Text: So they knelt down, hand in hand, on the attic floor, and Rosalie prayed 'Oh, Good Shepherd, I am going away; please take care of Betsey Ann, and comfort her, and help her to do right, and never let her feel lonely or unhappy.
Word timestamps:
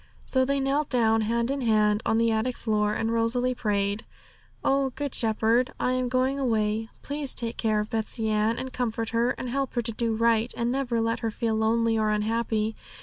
So 0.25 0.45
they 0.45 0.59
knelt 0.59 0.89
down, 0.89 1.21
hand 1.21 1.51
in 1.51 1.61
hand, 1.61 2.01
on 2.07 2.17
the 2.17 2.31
attic 2.31 2.57
floor, 2.57 2.91
and 2.95 3.11
Rosalie 3.13 3.53
prayed 3.53 4.03
'Oh, 4.63 4.89
Good 4.95 5.13
Shepherd, 5.13 5.73
I 5.79 5.91
am 5.91 6.09
going 6.09 6.39
away; 6.39 6.89
please 7.03 7.35
take 7.35 7.55
care 7.55 7.79
of 7.79 7.91
Betsey 7.91 8.27
Ann, 8.27 8.57
and 8.57 8.73
comfort 8.73 9.09
her, 9.09 9.29
and 9.37 9.47
help 9.47 9.75
her 9.75 9.81
to 9.83 9.91
do 9.91 10.15
right, 10.15 10.51
and 10.57 10.71
never 10.71 10.99
let 10.99 11.19
her 11.19 11.29
feel 11.29 11.53
lonely 11.53 11.99
or 11.99 12.09
unhappy. 12.09 12.75